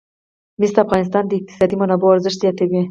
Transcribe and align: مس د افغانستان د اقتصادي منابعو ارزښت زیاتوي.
مس 0.59 0.71
د 0.75 0.77
افغانستان 0.85 1.23
د 1.27 1.31
اقتصادي 1.39 1.75
منابعو 1.81 2.15
ارزښت 2.15 2.39
زیاتوي. 2.43 2.77